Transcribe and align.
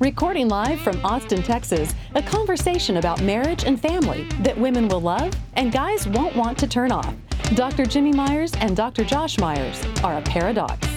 Recording 0.00 0.48
live 0.48 0.80
from 0.80 0.98
Austin, 1.04 1.42
Texas, 1.42 1.94
a 2.14 2.22
conversation 2.22 2.96
about 2.96 3.20
marriage 3.22 3.64
and 3.64 3.78
family 3.78 4.26
that 4.40 4.56
women 4.56 4.88
will 4.88 5.02
love 5.02 5.30
and 5.56 5.70
guys 5.70 6.08
won't 6.08 6.34
want 6.34 6.56
to 6.56 6.66
turn 6.66 6.90
off. 6.90 7.14
Dr. 7.54 7.84
Jimmy 7.84 8.10
Myers 8.10 8.50
and 8.60 8.74
Dr. 8.74 9.04
Josh 9.04 9.38
Myers 9.38 9.78
are 10.02 10.16
a 10.16 10.22
paradox. 10.22 10.88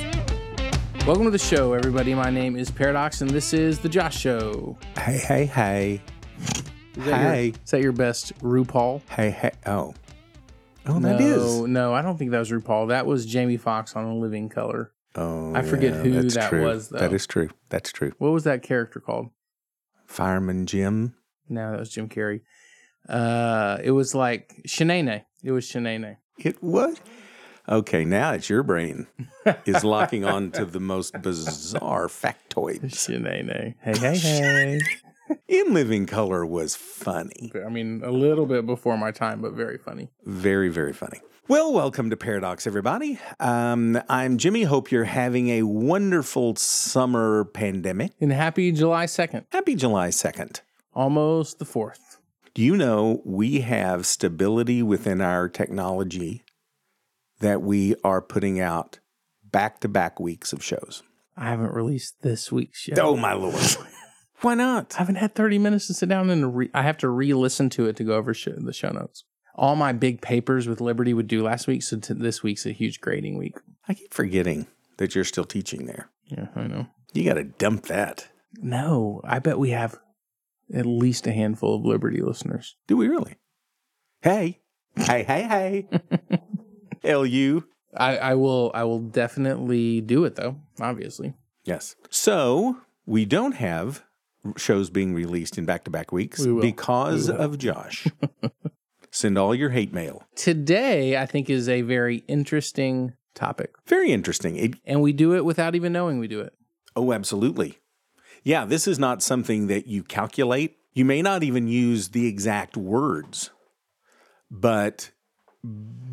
Welcome 1.05 1.25
to 1.25 1.31
the 1.31 1.37
show, 1.37 1.73
everybody. 1.73 2.15
My 2.15 2.29
name 2.29 2.55
is 2.55 2.71
Paradox, 2.71 3.19
and 3.19 3.29
this 3.29 3.51
is 3.51 3.77
the 3.77 3.89
Josh 3.89 4.17
Show. 4.17 4.77
Hey, 4.97 5.17
hey, 5.17 5.45
hey. 5.47 6.01
Is 6.95 7.03
that 7.03 7.19
Hey. 7.19 7.45
Your, 7.47 7.55
is 7.61 7.71
that 7.71 7.81
your 7.81 7.91
best 7.91 8.39
RuPaul? 8.39 9.01
Hey, 9.09 9.31
hey. 9.31 9.51
Oh. 9.65 9.93
Oh, 10.85 10.99
that 11.01 11.19
is. 11.19 11.35
no, 11.35 11.57
that 11.57 11.63
is. 11.65 11.69
no, 11.69 11.93
I 11.93 12.01
don't 12.01 12.15
think 12.15 12.31
that 12.31 12.39
was 12.39 12.51
RuPaul. 12.51 12.87
That 12.87 13.05
was 13.05 13.25
Jamie 13.25 13.57
Foxx 13.57 13.97
on 13.97 14.05
In 14.09 14.21
Living 14.21 14.47
Color. 14.47 14.93
Oh, 15.15 15.53
I 15.55 15.61
forget 15.61 15.93
who 15.93 16.11
that's 16.21 16.35
that 16.35 16.49
true. 16.49 16.63
was, 16.65 16.89
though. 16.89 16.97
That 16.99 17.13
is 17.13 17.27
true. 17.27 17.49
That's 17.69 17.91
true. 17.91 18.13
What 18.17 18.31
was 18.31 18.43
that 18.45 18.63
character 18.63 18.99
called? 18.99 19.29
Fireman 20.07 20.65
Jim. 20.65 21.15
No, 21.49 21.71
that 21.71 21.79
was 21.79 21.89
Jim 21.89 22.09
Carrey. 22.09 22.41
Uh, 23.07 23.77
it 23.83 23.91
was 23.91 24.15
like 24.15 24.61
Shanae. 24.67 25.23
It 25.43 25.51
was 25.51 25.65
Shanae. 25.65 26.17
It 26.39 26.61
what? 26.63 26.99
Okay, 27.69 28.03
now 28.05 28.33
it's 28.33 28.49
your 28.49 28.63
brain 28.63 29.07
is 29.65 29.83
locking 29.83 30.25
on 30.25 30.51
to 30.51 30.65
the 30.65 30.79
most 30.79 31.13
bizarre 31.21 32.07
factoids. 32.07 32.81
Shanae. 32.91 33.75
Hey, 33.81 33.97
hey, 33.97 34.17
hey. 34.17 34.79
In 35.47 35.73
Living 35.73 36.05
Color 36.05 36.45
was 36.45 36.75
funny. 36.75 37.51
I 37.65 37.69
mean, 37.69 38.01
a 38.03 38.11
little 38.11 38.45
bit 38.45 38.65
before 38.65 38.97
my 38.97 39.11
time, 39.11 39.41
but 39.41 39.53
very 39.53 39.77
funny. 39.77 40.09
Very, 40.25 40.69
very 40.69 40.93
funny. 40.93 41.19
Well, 41.49 41.73
welcome 41.73 42.09
to 42.09 42.15
Pairadocs, 42.15 42.65
everybody. 42.65 43.19
Um, 43.41 44.01
I'm 44.07 44.37
Jimmy. 44.37 44.63
Hope 44.63 44.89
you're 44.89 45.03
having 45.03 45.49
a 45.49 45.63
wonderful 45.63 46.55
summer 46.55 47.43
pandemic. 47.43 48.13
And 48.21 48.31
happy 48.31 48.71
July 48.71 49.05
2nd, 49.05 49.45
Happy 49.51 49.75
July 49.75 50.07
2nd. 50.09 50.61
almost 50.93 51.59
the 51.59 51.65
4th. 51.65 52.17
Do 52.53 52.61
you 52.61 52.77
know 52.77 53.21
we 53.25 53.59
have 53.61 54.05
stability 54.05 54.81
within 54.81 55.19
our 55.19 55.49
technology 55.49 56.45
that 57.39 57.61
we 57.61 57.95
are 58.05 58.21
putting 58.21 58.61
out 58.61 58.99
back 59.43 59.81
to 59.81 59.89
back 59.89 60.21
weeks 60.21 60.53
of 60.53 60.63
shows? 60.63 61.03
I 61.35 61.49
haven't 61.49 61.73
released 61.73 62.21
this 62.21 62.49
week's 62.49 62.87
yet. 62.87 62.97
Oh, 62.99 63.17
my 63.17 63.33
Lord. 63.33 63.55
Why 64.43 64.55
not? 64.55 64.93
I 64.95 64.99
haven't 64.99 65.15
had 65.15 65.35
30 65.35 65.57
minutes 65.57 65.87
to 65.87 65.93
sit 65.93 66.09
down 66.09 66.29
and 66.29 66.55
re- 66.55 66.69
I 66.73 66.81
have 66.83 66.97
to 66.99 67.09
re-listen 67.09 67.69
to 67.71 67.85
it 67.87 67.95
to 67.95 68.03
go 68.03 68.15
over 68.15 68.33
sh- 68.33 68.49
the 68.57 68.73
show 68.73 68.89
notes. 68.91 69.23
All 69.55 69.75
my 69.75 69.93
big 69.93 70.21
papers 70.21 70.67
with 70.67 70.81
Liberty 70.81 71.13
would 71.13 71.27
do 71.27 71.43
last 71.43 71.65
week, 71.67 71.81
so 71.83 71.97
t- 71.97 72.13
this 72.13 72.43
week's 72.43 72.65
a 72.65 72.71
huge 72.71 72.99
grading 73.01 73.37
week. 73.37 73.55
I 73.87 73.93
keep 73.93 74.13
forgetting 74.13 74.67
that 74.97 75.15
you're 75.15 75.23
still 75.23 75.45
teaching 75.45 75.85
there. 75.85 76.09
Yeah, 76.27 76.47
I 76.55 76.67
know. 76.67 76.87
You 77.13 77.23
got 77.23 77.35
to 77.35 77.43
dump 77.45 77.85
that. 77.87 78.27
No, 78.61 79.21
I 79.23 79.39
bet 79.39 79.59
we 79.59 79.69
have 79.69 79.97
at 80.73 80.85
least 80.85 81.25
a 81.27 81.31
handful 81.31 81.75
of 81.75 81.85
Liberty 81.85 82.21
listeners. 82.21 82.75
Do 82.87 82.97
we 82.97 83.07
really? 83.07 83.35
Hey, 84.21 84.61
hey, 84.97 85.23
hey, 85.23 85.43
hey. 85.43 85.87
LU. 87.13 87.63
I, 87.95 88.17
I 88.17 88.33
will. 88.35 88.71
I 88.73 88.83
will 88.85 88.99
definitely 88.99 90.01
do 90.01 90.25
it 90.25 90.35
though. 90.35 90.57
Obviously, 90.81 91.33
Yes. 91.63 91.95
So 92.09 92.77
we 93.05 93.25
don't 93.25 93.55
have 93.55 94.03
shows 94.57 94.89
being 94.89 95.13
released 95.13 95.57
in 95.57 95.65
back 95.65 95.83
to 95.85 95.91
back 95.91 96.11
weeks 96.11 96.45
We 96.45 96.61
because 96.61 97.29
We 97.29 97.35
of 97.35 97.57
Josh. 97.57 98.07
Send 99.11 99.37
all 99.37 99.53
your 99.53 99.69
hate 99.69 99.93
mail. 99.93 100.23
today 100.35 101.17
I 101.17 101.25
think 101.25 101.49
is 101.49 101.69
a 101.69 101.81
very 101.81 102.23
interesting 102.27 103.13
topic, 103.35 103.73
Very 103.87 104.11
interesting. 104.11 104.55
It, 104.57 104.75
and 104.85 105.01
we 105.01 105.13
do 105.13 105.35
it 105.35 105.45
without 105.45 105.75
even 105.75 105.93
knowing 105.93 106.19
we 106.19 106.27
do 106.27 106.41
it. 106.41 106.53
Oh, 106.95 107.13
absolutely. 107.13 107.79
Yeah, 108.43 108.65
this 108.65 108.87
is 108.87 108.99
not 108.99 109.23
something 109.23 109.67
that 109.67 109.87
you 109.87 110.03
calculate. 110.03 110.77
You 110.93 111.05
may 111.05 111.21
not 111.21 111.43
even 111.43 111.67
use 111.67 112.09
the 112.09 112.27
exact 112.27 112.77
words, 112.77 113.49
but 114.51 115.11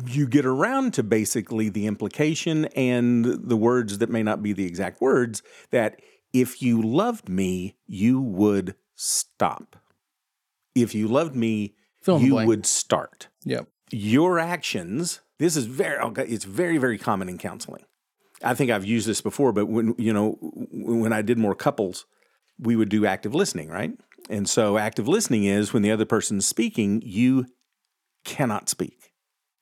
you 0.07 0.27
get 0.27 0.45
around 0.45 0.93
to 0.95 1.03
basically 1.03 1.69
the 1.69 1.85
implication 1.85 2.65
and 2.75 3.25
the 3.25 3.57
words 3.57 3.97
that 3.99 4.09
may 4.09 4.23
not 4.23 4.41
be 4.41 4.53
the 4.53 4.65
exact 4.65 5.01
words 5.01 5.43
that 5.71 5.99
if 6.33 6.61
you 6.61 6.81
loved 6.81 7.29
me, 7.29 7.75
you 7.87 8.21
would 8.21 8.75
stop. 8.95 9.77
If 10.75 10.95
you 10.95 11.07
loved 11.07 11.35
me, 11.35 11.75
you 12.07 12.35
would 12.35 12.65
start. 12.65 13.27
Yep. 13.43 13.67
your 13.91 14.39
actions 14.39 15.21
this 15.39 15.57
is 15.57 15.65
very 15.65 15.97
oh, 15.99 16.13
it's 16.17 16.45
very 16.45 16.77
very 16.77 16.99
common 16.99 17.27
in 17.27 17.37
counseling. 17.39 17.83
I 18.43 18.53
think 18.53 18.71
i've 18.71 18.85
used 18.85 19.07
this 19.07 19.21
before 19.21 19.51
but 19.51 19.65
when 19.65 19.95
you 19.97 20.13
know 20.13 20.37
when 20.71 21.13
i 21.13 21.21
did 21.21 21.37
more 21.37 21.55
couples 21.55 22.05
we 22.59 22.75
would 22.75 22.89
do 22.89 23.05
active 23.05 23.33
listening 23.35 23.69
right? 23.69 23.91
And 24.29 24.47
so 24.47 24.77
active 24.77 25.07
listening 25.07 25.45
is 25.45 25.73
when 25.73 25.81
the 25.81 25.91
other 25.91 26.05
person's 26.05 26.45
speaking 26.45 27.01
you 27.03 27.47
cannot 28.23 28.69
speak. 28.69 29.11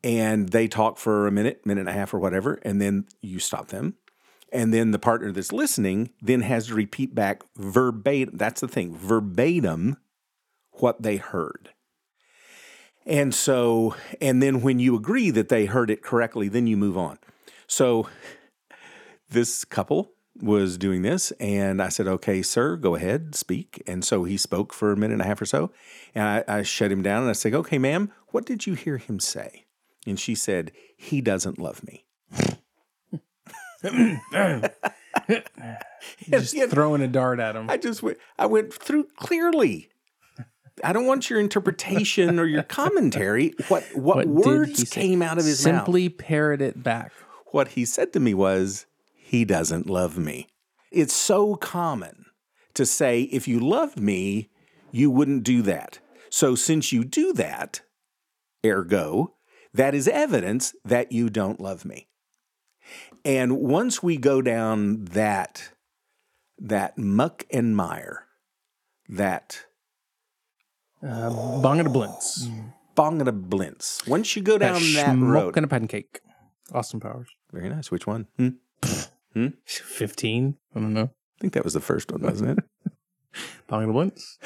And 0.04 0.50
they 0.50 0.68
talk 0.68 0.98
for 0.98 1.28
a 1.28 1.32
minute 1.32 1.66
minute 1.66 1.82
and 1.82 1.90
a 1.90 1.94
half 1.94 2.14
or 2.14 2.20
whatever 2.20 2.60
and 2.64 2.82
then 2.82 3.06
you 3.22 3.40
stop 3.40 3.70
them 3.70 3.96
and 4.52 4.74
then 4.74 4.92
the 4.92 5.00
partner 5.00 5.32
that's 5.32 5.52
listening 5.52 6.10
then 6.22 6.42
has 6.42 6.68
to 6.68 6.76
repeat 6.76 7.14
back 7.14 7.42
verbatim 7.56 8.38
that's 8.38 8.62
the 8.62 8.68
thing 8.68 8.96
verbatim 8.96 9.98
what 10.72 11.02
they 11.02 11.18
heard 11.18 11.70
and 13.10 13.34
so, 13.34 13.96
and 14.22 14.42
then 14.42 14.62
when 14.62 14.78
you 14.78 14.96
agree 14.96 15.32
that 15.32 15.50
they 15.50 15.66
heard 15.66 15.90
it 15.90 16.04
correctly, 16.04 16.48
then 16.48 16.68
you 16.68 16.78
move 16.78 16.96
on. 16.96 17.18
So 17.66 18.08
this 19.30 19.66
couple 19.66 20.12
was 20.40 20.78
doing 20.78 21.02
this, 21.02 21.32
and 21.40 21.82
I 21.82 21.90
said, 21.90 22.08
Okay, 22.08 22.44
sir, 22.44 22.76
go 22.76 22.94
ahead, 22.94 23.34
speak. 23.34 23.82
And 23.88 24.06
so 24.06 24.26
he 24.26 24.38
spoke 24.38 24.74
for 24.74 24.92
a 24.92 24.96
minute 24.96 25.14
and 25.14 25.22
a 25.24 25.26
half 25.26 25.42
or 25.42 25.48
so. 25.48 25.72
And 26.14 26.24
I, 26.24 26.60
I 26.60 26.62
shut 26.62 26.92
him 26.92 27.02
down 27.02 27.22
and 27.22 27.30
I 27.32 27.34
said, 27.34 27.56
Okay, 27.56 27.80
ma'am, 27.80 28.12
what 28.28 28.46
did 28.46 28.68
you 28.68 28.76
hear 28.76 28.98
him 28.98 29.20
say? 29.20 29.66
And 30.06 30.20
she 30.20 30.36
said, 30.36 30.72
He 30.96 31.20
doesn't 31.20 31.58
love 31.58 31.84
me. 31.84 32.06
Just 36.30 36.54
Yeah. 36.54 36.68
throwing 36.68 37.02
a 37.02 37.08
dart 37.08 37.40
at 37.40 37.56
him. 37.56 37.70
I 37.70 37.78
just 37.78 38.02
went, 38.04 38.18
I 38.38 38.46
went 38.46 38.74
through 38.74 39.06
clearly. 39.18 39.90
I 40.84 40.94
don't 40.94 41.06
want 41.06 41.30
your 41.30 41.40
interpretation 41.40 42.40
or 42.40 42.46
your 42.46 42.64
commentary. 42.64 43.54
What 43.68 43.84
what, 43.94 44.28
What 44.28 44.28
words 44.28 44.90
came 44.90 45.22
out 45.22 45.38
of 45.38 45.46
his 45.46 45.66
mouth? 45.66 45.86
Simply 45.86 46.10
parrot 46.10 46.62
it 46.62 46.82
back. 46.82 47.12
what 47.52 47.70
he 47.70 47.84
said 47.86 48.14
to 48.14 48.20
me 48.20 48.34
was, 48.34 48.86
He 49.16 49.44
doesn't 49.46 49.90
love 49.90 50.18
me. 50.18 50.48
It's 50.92 51.14
so 51.14 51.56
common 51.56 52.26
to 52.76 52.86
say, 52.86 53.24
If 53.24 53.48
you 53.48 53.60
loved 53.60 54.00
me, 54.00 54.50
you 54.92 55.12
wouldn't 55.12 55.44
do 55.44 55.62
that. 55.64 56.00
So 56.30 56.56
since 56.56 56.92
you 56.94 57.04
do 57.04 57.34
that, 57.34 57.82
ergo, 58.66 59.36
that 59.74 59.94
is 59.94 60.08
evidence 60.08 60.74
that 60.86 61.12
you 61.12 61.30
don't 61.30 61.60
love 61.60 61.84
me. 61.86 62.08
And 63.26 63.58
once 63.60 64.02
we 64.02 64.18
go 64.18 64.42
down 64.42 65.06
that, 65.06 65.72
that 66.58 66.98
muck 66.98 67.46
and 67.52 67.76
mire, 67.76 68.26
that 69.08 69.66
Uh, 71.02 71.30
bong 71.62 71.80
and 71.80 71.88
a 71.88 71.92
blintz. 71.92 72.48
bong 72.96 73.20
and 73.20 73.30
a 73.30 73.32
blintz, 73.34 74.08
once 74.08 74.36
you 74.36 74.42
go 74.42 74.58
down 74.58 74.74
that 74.74 75.16
schmuck 75.16 75.30
road, 75.32 75.56
and 75.58 75.64
a 75.66 75.68
pancake. 75.68 76.20
Austin 76.74 77.00
Powers. 77.00 77.30
very 77.52 77.70
nice. 77.70 77.90
Which 77.92 78.06
one? 78.08 78.28
Hmm? 78.38 79.48
15. 79.66 80.58
I 80.76 80.80
don't 80.80 80.94
know. 80.94 81.04
I 81.04 81.40
think 81.42 81.54
that 81.54 81.64
was 81.64 81.74
the 81.74 81.80
first 81.80 82.12
one, 82.12 82.22
wasn't 82.22 82.60
it? 82.60 82.94
Bong 83.68 83.84
and 83.84 83.92
a 83.92 83.94
blintz. 83.94 84.38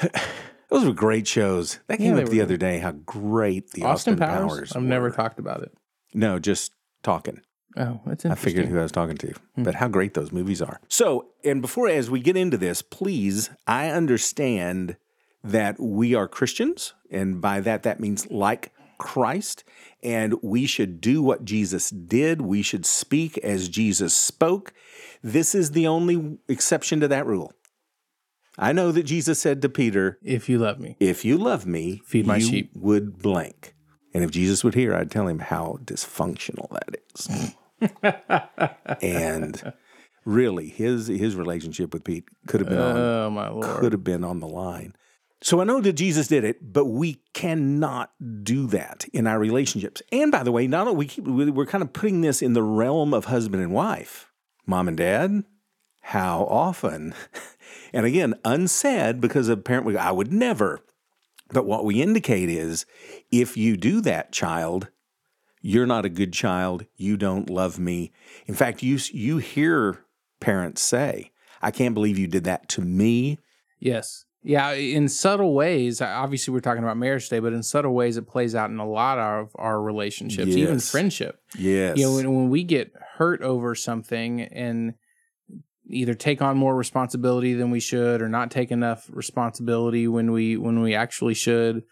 Those 0.70 0.84
were 0.84 0.92
great 0.92 1.26
shows. 1.26 1.80
That 1.88 1.98
came 1.98 2.14
they 2.16 2.22
up 2.22 2.28
the 2.28 2.38
were. 2.38 2.44
other 2.44 2.56
day. 2.56 2.78
How 2.78 2.92
great 2.92 3.70
the 3.72 3.82
Austin, 3.82 4.14
Austin, 4.14 4.16
Powers. 4.18 4.52
Powers. 4.52 4.76
I've 4.76 4.82
never 4.82 5.10
talked 5.10 5.38
about 5.38 5.62
it. 5.62 5.72
No, 6.12 6.38
just 6.38 6.72
talking. 7.02 7.40
Oh, 7.76 8.00
that's 8.06 8.24
interesting. 8.24 8.30
I 8.30 8.34
figured 8.34 8.66
who 8.66 8.78
I 8.78 8.82
was 8.82 8.92
talking 8.92 9.16
to, 9.18 9.32
Hmm. 9.56 9.62
but 9.64 9.74
how 9.76 9.88
great 9.88 10.14
those 10.14 10.30
movies 10.32 10.62
are. 10.62 10.80
So, 10.88 11.28
and 11.44 11.60
before 11.60 11.88
as 11.88 12.10
we 12.10 12.20
get 12.20 12.36
into 12.36 12.56
this, 12.56 12.82
please, 12.82 13.50
I 13.66 13.88
understand 13.88 14.96
that 15.42 15.78
we 15.80 16.14
are 16.14 16.28
Christians, 16.28 16.94
and 17.10 17.40
by 17.40 17.60
that 17.60 17.82
that 17.82 18.00
means 18.00 18.30
like 18.30 18.72
Christ, 18.98 19.64
and 20.02 20.34
we 20.42 20.66
should 20.66 21.00
do 21.00 21.20
what 21.20 21.44
Jesus 21.44 21.90
did. 21.90 22.40
We 22.42 22.62
should 22.62 22.86
speak 22.86 23.36
as 23.38 23.68
Jesus 23.68 24.14
spoke. 24.16 24.72
This 25.22 25.54
is 25.54 25.72
the 25.72 25.86
only 25.86 26.38
exception 26.48 27.00
to 27.00 27.08
that 27.08 27.26
rule. 27.26 27.52
I 28.56 28.72
know 28.72 28.92
that 28.92 29.02
Jesus 29.02 29.40
said 29.40 29.60
to 29.62 29.68
Peter, 29.68 30.18
If 30.22 30.48
you 30.48 30.58
love 30.58 30.78
me. 30.78 30.96
If 31.00 31.24
you 31.24 31.36
love 31.38 31.66
me, 31.66 32.02
Feed 32.06 32.24
my 32.26 32.36
you 32.36 32.46
sheep. 32.46 32.70
would 32.74 33.18
blank. 33.18 33.74
And 34.14 34.22
if 34.22 34.30
Jesus 34.30 34.62
would 34.62 34.74
hear, 34.74 34.94
I'd 34.94 35.10
tell 35.10 35.26
him 35.26 35.40
how 35.40 35.80
dysfunctional 35.84 36.70
that 36.70 36.96
is. 37.16 37.54
and 39.02 39.72
really, 40.24 40.68
his 40.68 41.08
his 41.08 41.36
relationship 41.36 41.92
with 41.92 42.04
Pete 42.04 42.24
could 42.46 42.60
have 42.60 42.68
been 42.68 42.78
on 42.78 42.96
Oh, 42.96 43.30
my 43.30 43.48
Lord. 43.48 43.80
could 43.80 43.92
have 43.92 44.04
been 44.04 44.24
on 44.24 44.40
the 44.40 44.48
line. 44.48 44.94
So 45.42 45.60
I 45.60 45.64
know 45.64 45.80
that 45.82 45.92
Jesus 45.92 46.28
did 46.28 46.42
it, 46.44 46.72
but 46.72 46.86
we 46.86 47.20
cannot 47.34 48.12
do 48.42 48.66
that 48.68 49.04
in 49.12 49.26
our 49.26 49.38
relationships. 49.38 50.00
And 50.10 50.32
by 50.32 50.42
the 50.42 50.50
way, 50.52 50.66
not 50.66 50.86
only 50.86 50.98
we 50.98 51.06
keep 51.06 51.24
we're 51.26 51.66
kind 51.66 51.82
of 51.82 51.92
putting 51.92 52.22
this 52.22 52.40
in 52.40 52.54
the 52.54 52.62
realm 52.62 53.12
of 53.12 53.26
husband 53.26 53.62
and 53.62 53.72
wife, 53.72 54.30
mom 54.66 54.88
and 54.88 54.96
dad. 54.96 55.44
How 56.00 56.44
often? 56.44 57.14
And 57.94 58.04
again, 58.06 58.34
unsaid 58.44 59.20
because 59.20 59.48
apparently 59.48 59.96
I 59.96 60.10
would 60.10 60.32
never. 60.32 60.80
But 61.50 61.64
what 61.64 61.84
we 61.84 62.02
indicate 62.02 62.48
is 62.48 62.86
if 63.30 63.56
you 63.56 63.76
do 63.76 64.00
that, 64.00 64.32
child, 64.32 64.88
you're 65.66 65.86
not 65.86 66.04
a 66.04 66.10
good 66.10 66.34
child. 66.34 66.84
You 66.94 67.16
don't 67.16 67.48
love 67.48 67.78
me. 67.78 68.12
In 68.44 68.54
fact, 68.54 68.82
you 68.82 68.98
you 69.12 69.38
hear 69.38 70.04
parents 70.38 70.82
say, 70.82 71.32
"I 71.62 71.70
can't 71.70 71.94
believe 71.94 72.18
you 72.18 72.26
did 72.26 72.44
that 72.44 72.68
to 72.70 72.82
me." 72.82 73.38
Yes. 73.80 74.26
Yeah, 74.42 74.72
in 74.72 75.08
subtle 75.08 75.54
ways, 75.54 76.02
obviously 76.02 76.52
we're 76.52 76.60
talking 76.60 76.82
about 76.82 76.98
marriage 76.98 77.30
today, 77.30 77.38
but 77.38 77.54
in 77.54 77.62
subtle 77.62 77.94
ways 77.94 78.18
it 78.18 78.28
plays 78.28 78.54
out 78.54 78.68
in 78.68 78.78
a 78.78 78.86
lot 78.86 79.18
of 79.18 79.52
our 79.54 79.80
relationships, 79.80 80.54
even 80.54 80.80
friendship. 80.80 81.40
Yes. 81.58 81.96
You 81.96 82.04
know, 82.04 82.14
when, 82.14 82.34
when 82.34 82.50
we 82.50 82.62
get 82.62 82.92
hurt 83.14 83.40
over 83.40 83.74
something 83.74 84.42
and 84.42 84.94
either 85.88 86.12
take 86.12 86.42
on 86.42 86.58
more 86.58 86.76
responsibility 86.76 87.54
than 87.54 87.70
we 87.70 87.80
should 87.80 88.20
or 88.20 88.28
not 88.28 88.50
take 88.50 88.70
enough 88.70 89.08
responsibility 89.10 90.06
when 90.08 90.30
we 90.30 90.58
when 90.58 90.82
we 90.82 90.94
actually 90.94 91.34
should 91.34 91.84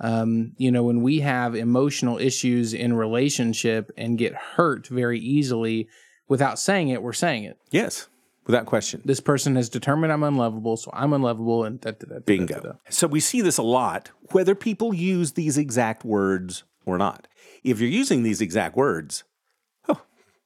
um, 0.00 0.52
you 0.56 0.70
know 0.70 0.82
when 0.82 1.02
we 1.02 1.20
have 1.20 1.54
emotional 1.54 2.18
issues 2.18 2.74
in 2.74 2.92
relationship 2.94 3.90
and 3.96 4.18
get 4.18 4.34
hurt 4.34 4.86
very 4.88 5.18
easily 5.18 5.88
without 6.28 6.58
saying 6.58 6.88
it 6.88 7.02
we're 7.02 7.12
saying 7.12 7.44
it 7.44 7.58
yes, 7.70 8.08
without 8.46 8.66
question. 8.66 9.02
this 9.04 9.20
person 9.20 9.56
has 9.56 9.68
determined 9.68 10.12
i'm 10.12 10.22
unlovable 10.22 10.76
so 10.76 10.90
i'm 10.94 11.12
unlovable 11.12 11.64
and 11.64 11.80
da, 11.80 11.92
da, 11.92 12.14
da. 12.14 12.18
Bingo. 12.20 12.78
So 12.88 13.06
we 13.06 13.20
see 13.20 13.40
this 13.40 13.58
a 13.58 13.62
lot, 13.62 14.10
whether 14.32 14.54
people 14.54 14.94
use 14.94 15.32
these 15.32 15.58
exact 15.58 16.04
words 16.04 16.64
or 16.84 16.98
not. 16.98 17.28
If 17.62 17.80
you're 17.80 17.90
using 17.90 18.22
these 18.22 18.40
exact 18.40 18.76
words, 18.76 19.24
oh, 19.88 20.00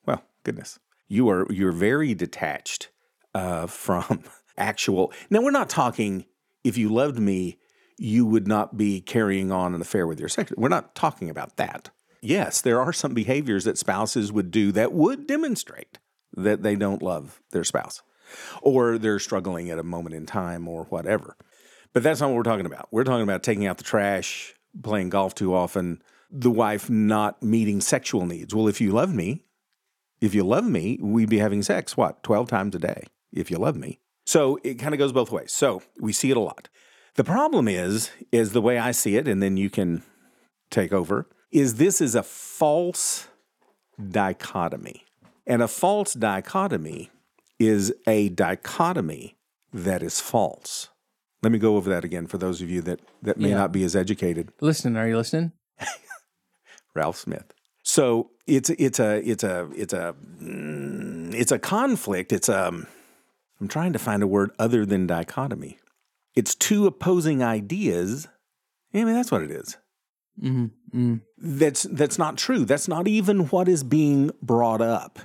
well, 0.07 0.23
goodness, 0.43 0.79
you 1.09 1.29
are 1.29 1.51
you're 1.53 1.73
very 1.73 2.15
detached 2.15 2.91
uh, 3.35 3.67
from 3.69 4.23
actual. 4.57 5.13
Now 5.31 5.43
we're 5.43 5.51
not 5.51 5.71
talking. 5.71 6.27
If 6.63 6.79
you 6.79 6.89
loved 6.89 7.19
me, 7.19 7.59
you 7.99 8.27
would 8.27 8.49
not 8.49 8.77
be 8.77 9.01
carrying 9.01 9.53
on 9.53 9.75
an 9.75 9.81
affair 9.81 10.07
with 10.07 10.19
your 10.19 10.29
secretary. 10.29 10.61
We're 10.61 10.69
not 10.69 10.95
talking 10.95 11.31
about 11.31 11.57
that. 11.57 11.91
Yes, 12.21 12.61
there 12.61 12.81
are 12.81 12.93
some 12.93 13.15
behaviors 13.15 13.65
that 13.65 13.79
spouses 13.79 14.33
would 14.33 14.51
do 14.51 14.73
that 14.73 14.93
would 14.93 15.27
demonstrate 15.27 15.99
that 16.37 16.63
they 16.63 16.75
don't 16.75 17.03
love 17.03 17.41
their 17.53 17.65
spouse 17.65 18.03
or 18.63 18.99
they're 18.99 19.19
struggling 19.19 19.71
at 19.71 19.79
a 19.79 19.83
moment 19.83 20.15
in 20.15 20.27
time 20.27 20.67
or 20.67 20.85
whatever. 20.85 21.37
But 21.93 22.03
that's 22.03 22.21
not 22.21 22.29
what 22.29 22.37
we're 22.37 22.43
talking 22.43 22.67
about. 22.67 22.89
We're 22.91 23.05
talking 23.05 23.23
about 23.23 23.43
taking 23.43 23.67
out 23.67 23.79
the 23.79 23.85
trash, 23.85 24.55
playing 24.83 25.11
golf 25.11 25.35
too 25.35 25.55
often, 25.55 26.03
the 26.31 26.51
wife 26.51 26.91
not 26.91 27.43
meeting 27.43 27.81
sexual 27.81 28.27
needs. 28.27 28.55
Well, 28.55 28.69
if 28.69 28.81
you 28.81 28.91
love 28.91 29.15
me, 29.15 29.45
if 30.21 30.35
you 30.35 30.43
love 30.43 30.65
me, 30.65 30.99
we'd 31.01 31.29
be 31.29 31.39
having 31.39 31.63
sex, 31.63 31.97
what, 31.97 32.23
12 32.23 32.49
times 32.49 32.75
a 32.75 32.79
day, 32.79 33.05
if 33.33 33.51
you 33.51 33.59
love 33.59 33.77
me. 33.77 34.01
So 34.27 34.59
it 34.65 34.75
kind 34.75 34.95
of 34.95 34.99
goes 34.99 35.13
both 35.13 35.31
ways. 35.31 35.53
So 35.53 35.83
we 36.01 36.13
see 36.13 36.31
it 36.31 36.37
a 36.37 36.41
lot. 36.41 36.69
The 37.17 37.25
problem 37.25 37.69
is, 37.69 38.11
is 38.33 38.53
the 38.53 38.61
way 38.63 38.79
I 38.79 38.91
see 38.91 39.17
it, 39.17 39.29
and 39.29 39.43
then 39.43 39.57
you 39.57 39.71
can 39.71 40.03
take 40.71 40.93
over, 40.93 41.29
is 41.53 41.77
this 41.77 42.01
is 42.01 42.15
a 42.15 42.23
false 42.23 43.29
dichotomy. 44.11 45.05
And 45.47 45.63
a 45.63 45.69
false 45.69 46.15
dichotomy 46.15 47.11
is 47.59 47.93
a 48.07 48.31
dichotomy 48.31 49.37
that 49.73 50.03
is 50.03 50.21
false. 50.21 50.89
Let 51.43 51.53
me 51.53 51.59
go 51.59 51.77
over 51.77 51.91
that 51.91 52.05
again 52.05 52.27
for 52.27 52.39
those 52.39 52.61
of 52.63 52.71
you 52.71 52.81
that, 52.83 53.01
that 53.23 53.37
may 53.39 53.51
Yeah. 53.51 53.57
not 53.59 53.71
be 53.73 53.85
as 53.85 53.95
educated. 53.95 54.51
listening 54.61 54.97
are 54.97 55.07
you 55.07 55.17
listening 55.17 55.53
Ralph 56.95 57.17
Smith. 57.19 57.53
So 57.83 58.31
it's 58.47 58.71
it's 58.71 58.99
a 58.99 59.17
it's 59.29 59.45
a 59.45 59.69
it's 59.77 59.93
a 59.93 60.15
mm, 60.43 61.35
it's 61.35 61.53
a 61.53 61.59
conflict. 61.59 62.33
It's 62.33 62.49
a 62.49 62.69
I'm 63.61 63.69
trying 63.69 63.93
to 63.93 63.99
find 63.99 64.23
a 64.23 64.27
word 64.27 64.51
other 64.59 64.87
than 64.87 65.07
dichotomy. 65.07 65.79
It's 66.35 66.55
two 66.55 66.87
opposing 66.87 67.43
ideas. 67.43 68.29
I 68.93 69.05
mean 69.05 69.15
that's 69.15 69.31
what 69.33 69.43
it 69.43 69.51
is. 69.51 69.77
mm-hmm. 70.41 71.17
That's 71.39 71.83
that's 71.85 72.19
not 72.19 72.37
true. 72.37 72.65
That's 72.65 72.89
not 72.89 73.07
even 73.09 73.47
what 73.49 73.69
is 73.69 73.83
being 73.85 74.31
brought 74.43 74.81
up. 74.83 75.19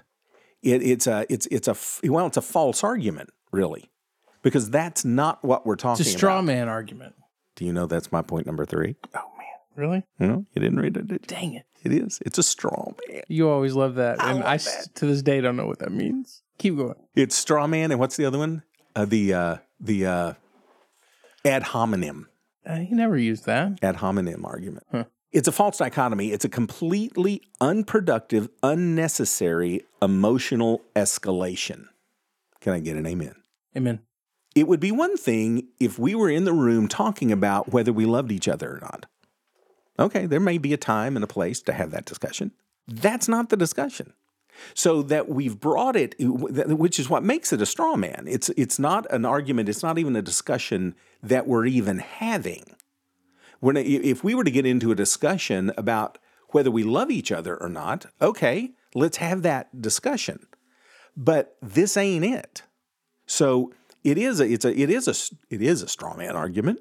It, 0.61 0.81
it's 0.83 1.07
a 1.07 1.25
it's 1.29 1.47
it's 1.47 1.67
a 1.67 1.75
well 2.09 2.27
it's 2.27 2.37
a 2.37 2.41
false 2.41 2.83
argument 2.83 3.29
really, 3.51 3.89
because 4.43 4.69
that's 4.69 5.05
not 5.05 5.43
what 5.43 5.65
we're 5.65 5.75
talking 5.75 6.01
about. 6.01 6.07
it's 6.07 6.09
a 6.15 6.17
straw 6.17 6.35
about. 6.35 6.45
man 6.45 6.67
argument 6.67 7.15
Do 7.55 7.65
you 7.65 7.73
know 7.73 7.85
that's 7.85 8.11
my 8.11 8.21
point 8.21 8.45
number 8.45 8.65
three? 8.65 8.95
oh 9.15 9.31
man 9.37 9.47
really 9.75 10.03
You 10.19 10.27
know 10.27 10.45
you 10.53 10.61
didn't 10.61 10.79
read 10.79 10.97
it. 10.97 11.07
Did 11.07 11.27
dang 11.27 11.53
it 11.53 11.65
It 11.83 11.93
is. 11.93 12.19
It's 12.25 12.37
a 12.37 12.43
straw 12.43 12.91
man. 13.09 13.21
you 13.29 13.49
always 13.49 13.73
love 13.73 13.95
that 13.95 14.21
I 14.21 14.31
and 14.31 14.43
i 14.43 14.51
love 14.51 14.53
s- 14.55 14.89
to 14.95 15.05
this 15.05 15.21
day 15.21 15.39
don't 15.41 15.55
know 15.55 15.65
what 15.67 15.79
that 15.79 15.91
means 15.91 16.43
keep 16.57 16.75
going 16.75 16.95
It's 17.15 17.35
straw 17.35 17.65
man, 17.67 17.91
and 17.91 17.99
what's 17.99 18.17
the 18.17 18.25
other 18.25 18.37
one? 18.37 18.63
Uh, 18.95 19.05
the 19.05 19.33
uh, 19.33 19.55
the 19.79 20.05
uh, 20.05 20.33
ad 21.45 21.63
hominem 21.63 22.27
uh, 22.65 22.77
he 22.77 22.93
never 22.93 23.17
used 23.17 23.45
that 23.45 23.79
ad 23.81 23.97
hominem 23.97 24.45
argument. 24.45 24.85
Huh. 24.91 25.05
It's 25.31 25.47
a 25.47 25.51
false 25.51 25.77
dichotomy. 25.77 26.31
It's 26.31 26.45
a 26.45 26.49
completely 26.49 27.41
unproductive, 27.61 28.49
unnecessary 28.63 29.81
emotional 30.01 30.81
escalation. 30.95 31.87
Can 32.61 32.73
I 32.73 32.79
get 32.79 32.97
an 32.97 33.05
amen? 33.05 33.35
amen 33.77 33.99
It 34.55 34.67
would 34.67 34.79
be 34.79 34.91
one 34.91 35.17
thing 35.17 35.67
if 35.79 35.99
we 35.99 36.15
were 36.15 36.29
in 36.29 36.45
the 36.45 36.53
room 36.53 36.87
talking 36.87 37.31
about 37.31 37.71
whether 37.71 37.93
we 37.93 38.05
loved 38.05 38.31
each 38.31 38.47
other 38.47 38.71
or 38.71 38.79
not. 38.81 39.05
Okay, 39.99 40.25
there 40.25 40.39
may 40.39 40.57
be 40.57 40.73
a 40.73 40.77
time 40.77 41.15
and 41.15 41.23
a 41.23 41.27
place 41.27 41.61
to 41.63 41.73
have 41.73 41.91
that 41.91 42.05
discussion. 42.05 42.51
That's 42.87 43.27
not 43.27 43.49
the 43.49 43.57
discussion. 43.57 44.13
So 44.73 45.03
that 45.03 45.29
we've 45.29 45.59
brought 45.59 45.95
it, 45.95 46.15
which 46.19 46.99
is 46.99 47.09
what 47.09 47.23
makes 47.23 47.53
it 47.53 47.61
a 47.61 47.65
straw 47.65 47.95
man. 47.95 48.25
It's 48.27 48.49
it's 48.49 48.77
not 48.77 49.09
an 49.11 49.25
argument. 49.25 49.69
It's 49.69 49.83
not 49.83 49.97
even 49.97 50.15
a 50.15 50.21
discussion 50.21 50.95
that 51.21 51.47
we're 51.47 51.65
even 51.65 51.99
having. 51.99 52.75
When 53.59 53.75
if 53.77 54.23
we 54.23 54.33
were 54.33 54.43
to 54.43 54.51
get 54.51 54.65
into 54.65 54.91
a 54.91 54.95
discussion 54.95 55.71
about 55.77 56.17
whether 56.49 56.71
we 56.71 56.83
love 56.83 57.11
each 57.11 57.31
other 57.31 57.55
or 57.55 57.69
not, 57.69 58.05
okay, 58.21 58.71
let's 58.95 59.17
have 59.17 59.41
that 59.41 59.81
discussion. 59.81 60.47
But 61.15 61.57
this 61.61 61.97
ain't 61.97 62.25
it. 62.25 62.63
So 63.25 63.73
it 64.03 64.17
is 64.17 64.39
a 64.39 64.45
it's 64.45 64.65
a 64.65 64.73
it 64.73 64.89
is 64.89 65.07
a 65.07 65.53
it 65.53 65.61
is 65.61 65.81
a 65.81 65.87
straw 65.87 66.15
man 66.15 66.35
argument 66.35 66.79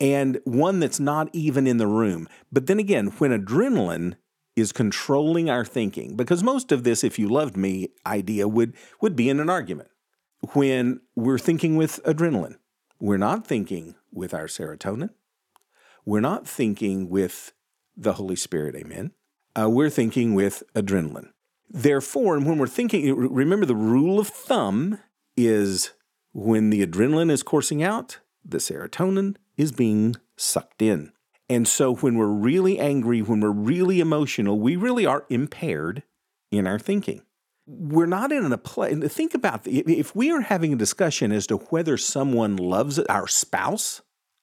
and 0.00 0.40
one 0.44 0.80
that's 0.80 1.00
not 1.00 1.28
even 1.32 1.66
in 1.66 1.78
the 1.78 1.86
room. 1.86 2.28
But 2.52 2.66
then 2.66 2.78
again, 2.78 3.08
when 3.18 3.30
adrenaline 3.30 4.14
is 4.56 4.72
controlling 4.72 5.50
our 5.50 5.64
thinking, 5.64 6.16
because 6.16 6.42
most 6.42 6.72
of 6.72 6.84
this 6.84 7.02
if 7.02 7.18
you 7.18 7.28
loved 7.28 7.56
me 7.56 7.88
idea 8.06 8.46
would 8.48 8.74
would 9.00 9.16
be 9.16 9.28
in 9.28 9.40
an 9.40 9.50
argument. 9.50 9.88
When 10.52 11.00
we're 11.16 11.38
thinking 11.38 11.76
with 11.76 12.02
adrenaline, 12.04 12.56
we're 13.00 13.16
not 13.16 13.46
thinking 13.46 13.94
with 14.12 14.32
our 14.34 14.46
serotonin. 14.46 15.10
We're 16.04 16.20
not 16.20 16.46
thinking 16.46 17.08
with 17.08 17.52
the 17.96 18.14
Holy 18.14 18.36
Spirit, 18.36 18.74
amen. 18.76 19.12
Uh, 19.58 19.70
we're 19.70 19.90
thinking 19.90 20.34
with 20.34 20.62
adrenaline. 20.74 21.30
Therefore, 21.70 22.36
and 22.36 22.46
when 22.46 22.58
we're 22.58 22.66
thinking, 22.66 23.14
remember 23.14 23.66
the 23.66 23.74
rule 23.74 24.18
of 24.18 24.28
thumb 24.28 24.98
is 25.36 25.92
when 26.32 26.70
the 26.70 26.86
adrenaline 26.86 27.30
is 27.30 27.42
coursing 27.42 27.82
out, 27.82 28.18
the 28.44 28.58
serotonin 28.58 29.36
is 29.56 29.72
being 29.72 30.16
sucked 30.36 30.82
in. 30.82 31.12
And 31.48 31.68
so 31.68 31.94
when 31.94 32.16
we're 32.16 32.26
really 32.26 32.78
angry, 32.78 33.22
when 33.22 33.40
we're 33.40 33.50
really 33.50 34.00
emotional, 34.00 34.58
we 34.58 34.76
really 34.76 35.06
are 35.06 35.24
impaired 35.28 36.02
in 36.50 36.66
our 36.66 36.78
thinking. 36.78 37.22
We're 37.66 38.06
not 38.06 38.30
in 38.32 38.52
a 38.52 38.58
place. 38.58 38.96
Think 39.12 39.34
about 39.34 39.64
the, 39.64 39.80
if 39.80 40.14
we 40.14 40.30
are 40.30 40.42
having 40.42 40.72
a 40.72 40.76
discussion 40.76 41.32
as 41.32 41.46
to 41.46 41.56
whether 41.56 41.96
someone 41.96 42.56
loves 42.56 42.98
our 42.98 43.26
spouse 43.26 44.02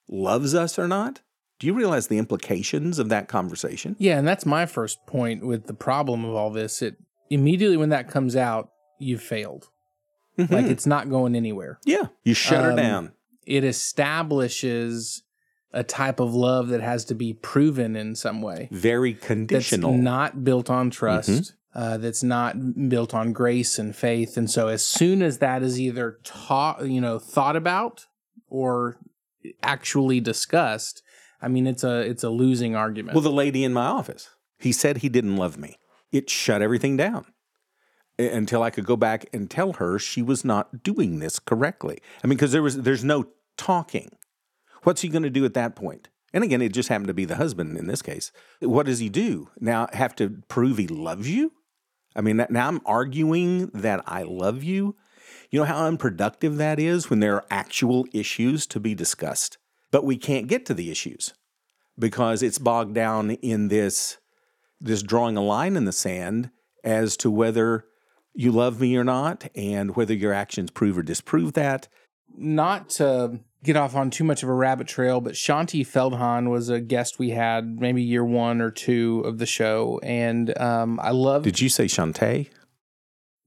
loves 0.09 0.55
us 0.55 0.77
or 0.79 0.87
not. 0.87 1.21
Do 1.59 1.67
you 1.67 1.73
realize 1.75 2.07
the 2.07 2.17
implications 2.17 2.97
of 2.97 3.09
that 3.09 3.27
conversation? 3.27 3.95
Yeah, 3.99 4.17
and 4.17 4.27
that's 4.27 4.47
my 4.47 4.65
first 4.65 5.05
point 5.05 5.45
with 5.45 5.67
the 5.67 5.75
problem 5.75 6.25
of 6.25 6.33
all 6.33 6.49
this. 6.49 6.81
It 6.81 6.95
immediately 7.29 7.77
when 7.77 7.89
that 7.89 8.09
comes 8.09 8.35
out, 8.35 8.71
you've 8.99 9.21
failed. 9.21 9.69
Like 10.37 10.65
it's 10.65 10.87
not 10.87 11.07
going 11.11 11.35
anywhere. 11.35 11.79
yeah, 11.85 12.07
you 12.23 12.33
shut 12.33 12.63
her 12.63 12.71
Um, 12.71 12.75
down. 12.77 13.11
It 13.45 13.63
establishes 13.63 15.23
a 15.73 15.83
type 15.83 16.19
of 16.19 16.33
love 16.33 16.69
that 16.69 16.81
has 16.81 17.05
to 17.05 17.15
be 17.15 17.33
proven 17.33 17.95
in 17.95 18.15
some 18.15 18.41
way. 18.41 18.67
Very 18.71 19.13
conditional. 19.13 19.91
That's 19.91 20.01
not 20.03 20.43
built 20.43 20.69
on 20.69 20.89
trust. 20.89 21.53
Uh, 21.73 21.97
that's 21.97 22.21
not 22.21 22.89
built 22.89 23.13
on 23.13 23.31
grace 23.31 23.79
and 23.79 23.95
faith. 23.95 24.35
And 24.35 24.51
so, 24.51 24.67
as 24.67 24.85
soon 24.85 25.21
as 25.21 25.37
that 25.37 25.63
is 25.63 25.79
either 25.79 26.19
taught, 26.23 26.85
you 26.85 26.99
know, 26.99 27.17
thought 27.17 27.55
about 27.55 28.07
or 28.49 28.97
actually 29.63 30.19
discussed, 30.19 31.01
I 31.41 31.47
mean 31.47 31.67
it's 31.67 31.83
a 31.83 32.01
it's 32.01 32.23
a 32.23 32.29
losing 32.29 32.75
argument. 32.75 33.15
Well, 33.15 33.21
the 33.21 33.31
lady 33.31 33.63
in 33.63 33.71
my 33.71 33.85
office, 33.85 34.29
he 34.59 34.73
said 34.73 34.97
he 34.97 35.07
didn't 35.07 35.37
love 35.37 35.57
me. 35.57 35.77
It 36.11 36.29
shut 36.29 36.61
everything 36.61 36.97
down 36.97 37.25
until 38.19 38.63
I 38.63 38.69
could 38.69 38.85
go 38.85 38.97
back 38.97 39.25
and 39.33 39.49
tell 39.49 39.73
her 39.73 39.97
she 39.97 40.21
was 40.21 40.43
not 40.43 40.83
doing 40.83 41.19
this 41.19 41.39
correctly. 41.39 41.99
I 42.23 42.27
mean, 42.27 42.37
because 42.37 42.51
there 42.51 42.61
was 42.61 42.81
there's 42.81 43.03
no 43.03 43.27
talking. 43.57 44.11
What's 44.83 45.01
he 45.01 45.09
going 45.09 45.23
to 45.23 45.29
do 45.29 45.45
at 45.45 45.53
that 45.53 45.75
point? 45.75 46.09
And 46.33 46.43
again, 46.43 46.61
it 46.61 46.73
just 46.73 46.89
happened 46.89 47.07
to 47.07 47.13
be 47.13 47.25
the 47.25 47.35
husband 47.35 47.77
in 47.77 47.87
this 47.87 48.01
case. 48.01 48.31
What 48.61 48.85
does 48.85 48.99
he 48.99 49.09
do 49.09 49.49
now? 49.59 49.87
Have 49.93 50.15
to 50.17 50.41
prove 50.47 50.77
he 50.77 50.87
loves 50.87 51.29
you? 51.29 51.51
I 52.15 52.21
mean, 52.21 52.45
now 52.49 52.67
I'm 52.67 52.81
arguing 52.85 53.67
that 53.67 54.03
I 54.05 54.23
love 54.23 54.63
you. 54.63 54.95
You 55.49 55.59
know 55.59 55.65
how 55.65 55.85
unproductive 55.85 56.57
that 56.57 56.79
is 56.79 57.09
when 57.09 57.19
there 57.19 57.35
are 57.35 57.45
actual 57.49 58.05
issues 58.13 58.65
to 58.67 58.79
be 58.79 58.95
discussed, 58.95 59.57
but 59.91 60.05
we 60.05 60.17
can't 60.17 60.47
get 60.47 60.65
to 60.67 60.73
the 60.73 60.89
issues 60.91 61.33
because 61.99 62.41
it's 62.41 62.57
bogged 62.57 62.95
down 62.95 63.31
in 63.31 63.67
this 63.67 64.17
this 64.79 65.03
drawing 65.03 65.37
a 65.37 65.41
line 65.43 65.75
in 65.75 65.85
the 65.85 65.91
sand 65.91 66.49
as 66.83 67.15
to 67.17 67.29
whether 67.29 67.85
you 68.33 68.51
love 68.51 68.81
me 68.81 68.95
or 68.97 69.03
not 69.03 69.47
and 69.55 69.95
whether 69.95 70.13
your 70.13 70.33
actions 70.33 70.71
prove 70.71 70.97
or 70.97 71.03
disprove 71.03 71.53
that. 71.53 71.87
not 72.35 72.89
to 72.89 73.39
get 73.63 73.75
off 73.75 73.95
on 73.95 74.09
too 74.09 74.23
much 74.23 74.43
of 74.43 74.49
a 74.49 74.53
rabbit 74.53 74.87
trail, 74.87 75.21
but 75.21 75.33
Shaunti 75.33 75.81
Feldhahn 75.85 76.49
was 76.49 76.69
a 76.69 76.79
guest 76.81 77.19
we 77.19 77.29
had 77.31 77.79
maybe 77.79 78.01
year 78.01 78.25
one 78.25 78.59
or 78.61 78.71
two 78.71 79.21
of 79.25 79.37
the 79.37 79.45
show, 79.45 79.99
and 80.03 80.57
um, 80.59 80.99
I 81.01 81.11
love 81.11 81.43
Did 81.43 81.61
you 81.61 81.69
say 81.69 81.85
Shantae? 81.85 82.49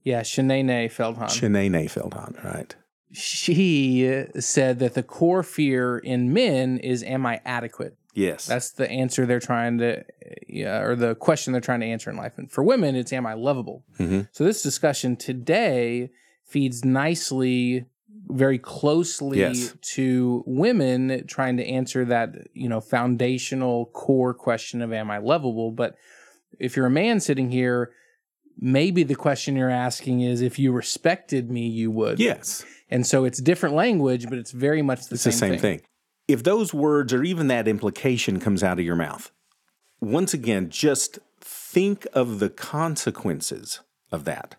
yeah 0.03 0.21
Shanae 0.21 0.85
Feldhahn. 0.91 1.29
Shanae 1.29 1.85
Feldhahn, 1.91 2.43
right? 2.43 2.75
she 3.11 4.25
said 4.39 4.79
that 4.79 4.93
the 4.93 5.03
core 5.03 5.41
fear 5.43 5.97
in 5.97 6.33
men 6.33 6.77
is 6.79 7.01
am 7.03 7.25
I 7.25 7.39
adequate? 7.45 7.95
Yes. 8.13 8.45
That's 8.47 8.71
the 8.71 8.89
answer 8.89 9.25
they're 9.25 9.39
trying 9.39 9.77
to, 9.79 10.03
yeah, 10.47 10.79
or 10.81 10.95
the 10.95 11.15
question 11.15 11.51
they're 11.53 11.61
trying 11.61 11.79
to 11.81 11.85
answer 11.85 12.09
in 12.09 12.17
life. 12.17 12.33
And 12.37 12.51
for 12.51 12.63
women, 12.63 12.95
it's 12.95 13.11
am 13.13 13.25
I 13.25 13.33
lovable? 13.33 13.83
Mhm. 13.99 14.27
So 14.33 14.43
this 14.43 14.61
discussion 14.61 15.15
today 15.15 16.09
feeds 16.45 16.83
nicely, 16.83 17.85
very 18.27 18.57
closely 18.57 19.39
Yes. 19.39 19.73
to 19.81 20.43
women 20.45 21.25
trying 21.27 21.57
to 21.57 21.65
answer 21.65 22.05
that, 22.05 22.47
you 22.53 22.67
know, 22.69 22.81
foundational 22.81 23.85
core 23.87 24.33
question 24.33 24.81
of 24.81 24.91
am 24.93 25.11
I 25.11 25.17
lovable? 25.19 25.71
But 25.71 25.95
if 26.59 26.75
you're 26.75 26.85
a 26.87 26.91
man 26.91 27.19
sitting 27.19 27.51
here, 27.51 27.91
maybe 28.57 29.03
the 29.03 29.15
question 29.15 29.55
you're 29.55 29.69
asking 29.69 30.21
is 30.21 30.41
if 30.41 30.57
you 30.57 30.71
respected 30.71 31.51
me, 31.51 31.67
you 31.67 31.91
would. 31.91 32.19
yes. 32.19 32.65
And 32.89 33.05
so 33.05 33.25
it's 33.25 33.41
different 33.41 33.73
language, 33.75 34.29
but 34.29 34.37
it's 34.37 34.51
very 34.51 34.81
much 34.83 35.07
the 35.07 35.15
It's 35.15 35.23
same, 35.23 35.31
the 35.31 35.37
same 35.37 35.59
thing. 35.59 35.81
If 36.27 36.43
those 36.43 36.73
words 36.73 37.13
or 37.13 37.23
even 37.23 37.47
that 37.47 37.67
implication 37.67 38.39
comes 38.39 38.63
out 38.63 38.79
of 38.79 38.85
your 38.85 38.95
mouth, 38.95 39.31
once 39.99 40.33
again, 40.33 40.69
just 40.69 41.19
think 41.41 42.05
of 42.13 42.39
the 42.39 42.49
consequences 42.49 43.81
of 44.11 44.23
that. 44.25 44.55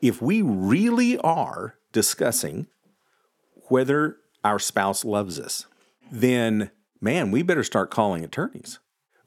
If 0.00 0.22
we 0.22 0.42
really 0.42 1.18
are 1.18 1.74
discussing 1.92 2.66
whether 3.68 4.16
our 4.44 4.58
spouse 4.58 5.04
loves 5.04 5.38
us, 5.40 5.66
then 6.10 6.70
man, 7.00 7.30
we 7.30 7.42
better 7.42 7.64
start 7.64 7.90
calling 7.90 8.24
attorneys. 8.24 8.78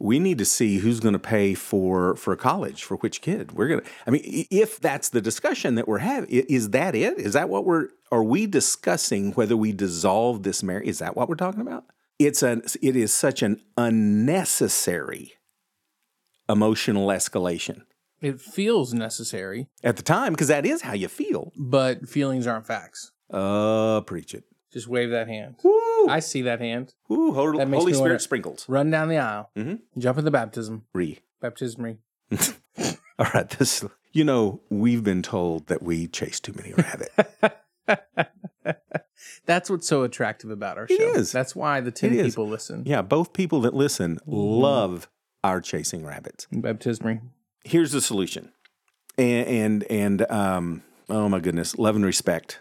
We 0.02 0.18
need 0.18 0.38
to 0.38 0.46
see 0.46 0.78
who's 0.78 1.02
going 1.02 1.14
to 1.14 1.20
pay 1.20 1.54
for 1.54 2.16
for 2.16 2.34
college 2.38 2.84
for 2.84 2.96
which 2.98 3.22
kid. 3.22 3.52
We're 3.52 3.68
going 3.68 3.82
to 3.82 3.86
I 4.08 4.12
mean 4.12 4.46
if 4.50 4.80
that's 4.80 5.10
the 5.10 5.20
discussion 5.22 5.76
that 5.76 5.88
we're 5.90 5.98
having, 6.00 6.30
is 6.30 6.70
that 6.70 6.96
it? 6.96 7.18
Is 7.20 7.34
that 7.34 7.50
what 7.50 7.66
we're 7.66 7.90
are 8.12 8.24
we 8.24 8.48
discussing 8.48 9.34
whether 9.34 9.58
we 9.58 9.74
dissolve 9.74 10.44
this 10.44 10.64
marriage? 10.64 10.88
Is 10.88 11.00
that 11.00 11.18
what 11.18 11.28
we're 11.28 11.36
talking 11.36 11.62
about? 11.62 11.84
It's 12.18 12.42
an 12.42 12.64
it 12.82 12.96
is 12.96 13.12
such 13.14 13.42
an 13.44 13.62
unnecessary 13.78 15.34
emotional 16.48 17.08
escalation 17.08 17.84
It 18.22 18.40
feels 18.42 18.94
necessary, 18.94 19.68
at 19.84 19.98
the 19.98 20.02
time 20.04 20.34
because 20.34 20.48
that 20.48 20.66
is 20.66 20.82
how 20.82 20.94
you 20.94 21.08
feel. 21.10 21.52
but 21.58 22.08
feelings 22.08 22.48
aren't 22.48 22.66
facts. 22.66 23.12
Uh, 23.32 24.02
preach 24.02 24.34
it. 24.34 24.44
Just 24.72 24.88
wave 24.88 25.10
that 25.12 25.28
hand. 25.28 25.56
Woo! 25.64 26.08
I 26.08 26.20
see 26.20 26.44
that 26.44 26.60
hand. 26.60 26.94
Woo, 27.08 27.34
Holy, 27.34 27.58
That 27.58 27.68
Holy 27.68 27.94
Spirit 27.94 28.10
wanna- 28.10 28.20
sprinkles. 28.20 28.68
Run 28.70 28.90
down 28.92 29.10
the 29.10 29.18
aisle. 29.18 29.50
Mm-hmm. 29.56 30.00
Jump 30.00 30.18
in 30.20 30.26
the 30.26 30.32
baptism. 30.32 30.86
Re. 30.94 31.20
Baptismary. 31.42 31.98
All 33.20 33.28
right, 33.34 33.50
this 33.50 33.84
you 34.12 34.24
know, 34.24 34.62
we've 34.70 35.04
been 35.04 35.22
told 35.22 35.68
that 35.68 35.82
we 35.84 36.08
chase 36.08 36.40
too 36.40 36.54
many 36.54 36.74
rabbits. 36.74 37.16
That's 39.46 39.70
what's 39.70 39.88
so 39.88 40.04
attractive 40.04 40.50
about 40.52 40.78
our 40.78 40.88
show. 40.88 40.94
It 40.94 41.02
is. 41.18 41.32
That's 41.32 41.56
why 41.56 41.82
the 41.82 41.92
10 41.92 42.12
people 42.24 42.48
listen. 42.48 42.84
yeah, 42.86 43.02
both 43.02 43.34
people 43.34 43.62
that 43.62 43.74
listen 43.74 44.20
love 44.26 45.10
our 45.44 45.60
chasing 45.62 46.06
rabbits. 46.06 46.48
Baptismary. 46.52 47.22
Here's 47.64 47.92
the 47.92 48.02
solution. 48.02 48.52
And 49.18 49.48
and, 49.48 49.84
and 49.92 50.32
um, 50.32 50.84
oh 51.10 51.28
my 51.30 51.40
goodness, 51.40 51.78
love 51.78 51.96
and 51.96 52.06
respect. 52.06 52.60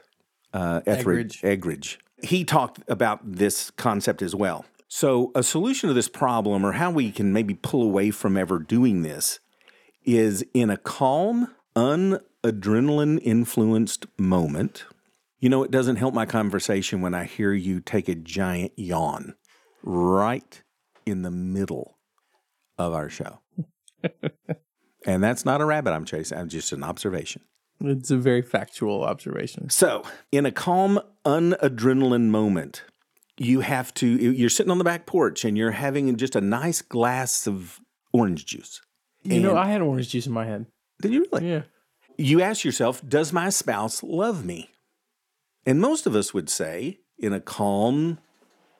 Uh, 0.53 0.81
Etheridge, 0.87 1.43
Eggerichs. 1.43 1.97
He 2.23 2.45
talked 2.45 2.81
about 2.89 3.21
this 3.23 3.71
concept 3.71 4.23
as 4.23 4.35
well. 4.35 4.65
So, 4.89 5.31
a 5.35 5.43
solution 5.43 5.89
to 5.89 5.95
this 5.95 6.09
problem, 6.09 6.65
or 6.65 6.73
how 6.73 6.91
we 6.91 7.11
can 7.11 7.33
maybe 7.33 7.55
pull 7.55 7.83
away 7.83 8.11
from 8.11 8.37
ever 8.37 8.59
doing 8.59 9.03
this, 9.03 9.39
is 10.05 10.45
in 10.55 10.71
a 10.71 10.79
calm, 10.79 11.55
unadrenaline 11.77 13.21
influenced 13.23 14.07
moment. 14.19 14.87
You 15.39 15.51
know, 15.51 15.63
it 15.63 15.71
doesn't 15.71 15.97
help 15.97 16.15
my 16.15 16.25
conversation 16.25 17.03
when 17.03 17.15
I 17.15 17.25
hear 17.25 17.53
you 17.53 17.81
take 17.81 18.09
a 18.09 18.15
giant 18.15 18.73
yawn 18.77 19.35
right 19.83 20.63
in 21.05 21.23
the 21.23 21.31
middle 21.31 21.99
of 22.79 22.95
our 22.95 23.11
show. 23.11 23.41
and 25.07 25.23
that's 25.23 25.45
not 25.45 25.61
a 25.61 25.65
rabbit 25.65 25.93
I'm 25.93 26.05
chasing, 26.07 26.39
I'm 26.39 26.49
just 26.49 26.73
an 26.73 26.83
observation. 26.83 27.43
It's 27.81 28.11
a 28.11 28.17
very 28.17 28.43
factual 28.43 29.05
observation. 29.05 29.71
So, 29.71 30.03
in 30.33 30.47
a 30.47 30.51
calm, 30.51 31.01
unadrenaline 31.25 32.29
moment, 32.29 32.85
you 33.37 33.61
have 33.61 33.95
to, 33.95 34.07
you're 34.07 34.51
sitting 34.51 34.71
on 34.71 34.79
the 34.79 34.85
back 34.85 35.07
porch 35.07 35.45
and 35.45 35.57
you're 35.57 35.71
having 35.71 36.17
just 36.17 36.35
a 36.35 36.41
nice 36.41 36.83
glass 36.83 37.47
of 37.47 37.81
orange 38.13 38.47
juice. 38.47 38.81
You 39.23 39.41
know, 39.41 39.57
I 39.57 39.67
had 39.67 39.81
orange 39.81 40.09
juice 40.09 40.27
in 40.27 40.33
my 40.33 40.47
head. 40.47 40.67
Did 41.01 41.13
you 41.13 41.27
really? 41.33 41.49
Yeah. 41.49 41.63
You 42.17 42.41
ask 42.43 42.65
yourself, 42.65 43.07
does 43.07 43.33
my 43.33 43.49
spouse 43.51 44.03
love 44.03 44.45
me? 44.45 44.71
And 45.65 45.81
most 45.81 46.07
of 46.07 46.17
us 46.17 46.35
would 46.35 46.51
say, 46.51 46.99
in 47.19 47.33
a 47.33 47.41
calm, 47.41 48.19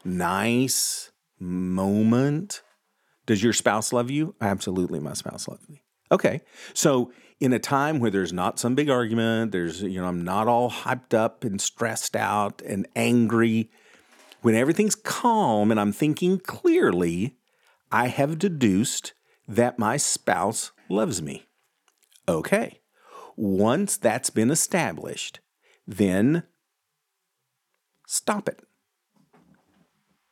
nice 0.05 1.13
moment, 1.39 2.63
does 3.27 3.43
your 3.43 3.53
spouse 3.53 3.93
love 3.93 4.11
you? 4.11 4.35
Absolutely, 4.41 4.99
my 4.99 5.13
spouse 5.13 5.47
loves 5.47 5.69
me. 5.69 5.83
Okay. 6.11 6.41
So, 6.75 7.13
in 7.41 7.53
a 7.53 7.59
time 7.59 8.01
where 8.01 8.11
there's 8.11 8.33
not 8.33 8.59
some 8.59 8.75
big 8.75 8.91
argument, 8.91 9.53
there's, 9.53 9.83
you 9.83 10.01
know, 10.01 10.09
I'm 10.09 10.25
not 10.25 10.49
all 10.49 10.71
hyped 10.71 11.15
up 11.15 11.45
and 11.45 11.61
stressed 11.61 12.17
out 12.17 12.63
and 12.63 12.89
angry, 12.97 13.71
when 14.43 14.55
everything's 14.55 14.95
calm 14.95 15.71
and 15.71 15.79
I'm 15.81 15.93
thinking 15.93 16.39
clearly, 16.39 17.37
I 17.91 18.09
have 18.09 18.39
deduced 18.39 19.13
that 19.47 19.79
my 19.79 19.97
spouse 19.97 20.73
loves 20.89 21.23
me. 21.23 21.47
Okay. 22.29 22.81
Once 23.37 23.97
that's 23.97 24.31
been 24.31 24.51
established, 24.51 25.41
then 25.87 26.43
stop 28.07 28.49
it. 28.49 28.61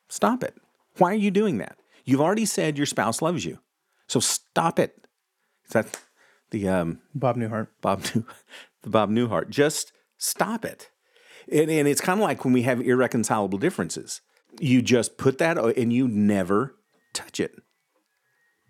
Stop 0.08 0.42
it. 0.44 0.56
Why 0.98 1.12
are 1.12 1.14
you 1.14 1.30
doing 1.30 1.58
that? 1.58 1.78
You've 2.04 2.20
already 2.20 2.46
said 2.46 2.76
your 2.76 2.86
spouse 2.86 3.22
loves 3.22 3.44
you. 3.44 3.58
So 4.06 4.20
stop 4.20 4.78
it. 4.78 5.05
Is 5.66 5.72
that 5.72 6.00
the 6.50 6.68
um, 6.68 7.00
Bob 7.14 7.36
Newhart. 7.36 7.68
Bob 7.80 8.04
New, 8.14 8.24
the 8.82 8.90
Bob 8.90 9.10
Newhart? 9.10 9.50
Just 9.50 9.92
stop 10.16 10.64
it. 10.64 10.90
And, 11.50 11.70
and 11.70 11.86
it's 11.86 12.00
kind 12.00 12.20
of 12.20 12.24
like 12.24 12.44
when 12.44 12.52
we 12.54 12.62
have 12.62 12.80
irreconcilable 12.80 13.58
differences. 13.58 14.20
You 14.58 14.82
just 14.82 15.18
put 15.18 15.38
that 15.38 15.58
and 15.58 15.92
you 15.92 16.08
never 16.08 16.76
touch 17.12 17.40
it. 17.40 17.54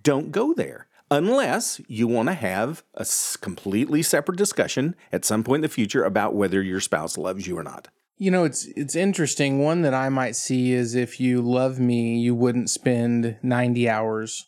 Don't 0.02 0.32
go 0.32 0.52
there 0.52 0.88
unless 1.10 1.80
you 1.86 2.08
want 2.08 2.28
to 2.28 2.34
have 2.34 2.82
a 2.94 3.06
completely 3.40 4.02
separate 4.02 4.38
discussion 4.38 4.94
at 5.12 5.24
some 5.24 5.44
point 5.44 5.58
in 5.58 5.62
the 5.62 5.68
future 5.68 6.04
about 6.04 6.34
whether 6.34 6.62
your 6.62 6.80
spouse 6.80 7.16
loves 7.16 7.46
you 7.46 7.56
or 7.58 7.62
not. 7.62 7.88
You 8.18 8.30
know, 8.30 8.44
it's 8.44 8.64
it's 8.76 8.96
interesting. 8.96 9.58
One 9.58 9.82
that 9.82 9.92
I 9.92 10.08
might 10.08 10.36
see 10.36 10.72
is 10.72 10.94
if 10.94 11.20
you 11.20 11.42
love 11.42 11.78
me, 11.78 12.18
you 12.18 12.34
wouldn't 12.34 12.70
spend 12.70 13.36
90 13.42 13.88
hours 13.88 14.46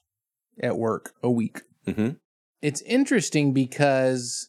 at 0.62 0.78
work 0.78 1.12
a 1.22 1.30
week. 1.30 1.60
Mhm. 1.86 2.16
It's 2.62 2.82
interesting 2.82 3.52
because 3.52 4.48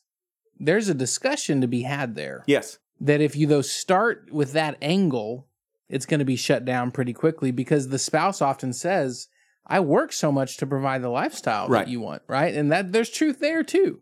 there's 0.60 0.90
a 0.90 0.94
discussion 0.94 1.62
to 1.62 1.68
be 1.68 1.84
had 1.84 2.16
there. 2.16 2.44
Yes. 2.48 2.80
That 3.00 3.22
if 3.22 3.36
you 3.36 3.48
though 3.48 3.62
start 3.62 4.30
with 4.32 4.52
that 4.54 4.78
angle, 4.82 5.48
it's 5.88 6.06
going 6.06 6.20
to 6.20 6.26
be 6.26 6.36
shut 6.36 6.66
down 6.66 6.92
pretty 6.92 7.14
quickly 7.14 7.52
because 7.52 7.88
the 7.90 8.00
spouse 8.00 8.42
often 8.42 8.74
says, 8.74 9.28
"I 9.66 9.80
work 9.80 10.12
so 10.12 10.32
much 10.32 10.58
to 10.58 10.68
provide 10.68 11.02
the 11.02 11.10
lifestyle 11.10 11.68
Right. 11.68 11.86
that 11.86 11.92
you 11.92 12.02
want," 12.02 12.24
right? 12.28 12.54
And 12.54 12.72
that 12.72 12.92
there's 12.92 13.10
truth 13.10 13.40
there 13.40 13.64
too. 13.64 14.02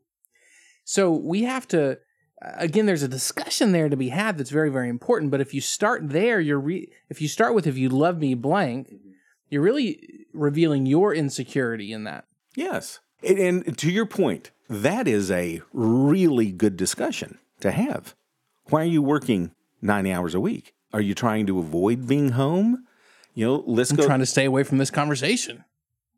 So 0.84 1.12
we 1.12 1.44
have 1.44 1.68
to 1.70 2.00
uh, 2.42 2.52
again, 2.58 2.86
there's 2.86 3.04
a 3.04 3.08
discussion 3.08 3.72
there 3.72 3.90
to 3.90 3.98
be 3.98 4.10
had 4.10 4.38
that's 4.38 4.52
very, 4.52 4.70
very 4.70 4.90
important. 4.90 5.32
But 5.32 5.42
if 5.42 5.54
you 5.54 5.62
start 5.62 6.10
there, 6.10 6.40
you're 6.40 6.60
re- 6.60 6.92
if 7.10 7.22
you 7.22 7.28
start 7.28 7.54
with 7.56 7.68
"if 7.68 7.78
you 7.78 7.90
love 7.90 8.18
me," 8.20 8.34
blank, 8.36 8.94
you're 9.50 9.62
really 9.62 10.26
revealing 10.34 10.86
your 10.86 11.14
insecurity 11.14 11.92
in 11.92 12.04
that. 12.06 12.26
Yes. 12.56 13.00
And, 13.24 13.38
and 13.40 13.78
to 13.78 13.92
your 13.92 14.06
point, 14.06 14.52
that 14.70 15.08
is 15.08 15.32
a 15.32 15.62
really 15.74 16.52
good 16.52 16.78
discussion 16.78 17.40
to 17.62 17.72
have. 17.72 18.16
Why 18.66 18.82
are 18.82 18.86
you 18.86 19.02
working 19.02 19.52
90 19.82 20.12
hours 20.12 20.36
a 20.36 20.40
week? 20.40 20.74
Are 20.94 21.02
you 21.02 21.14
trying 21.14 21.48
to 21.48 21.60
avoid 21.60 22.08
being 22.08 22.30
home? 22.30 22.86
You 23.34 23.46
know, 23.46 23.64
let's 23.66 23.92
I'm 23.92 23.98
go. 23.98 24.06
trying 24.06 24.20
to 24.20 24.26
stay 24.26 24.46
away 24.46 24.64
from 24.64 24.78
this 24.78 24.92
conversation. 24.92 25.64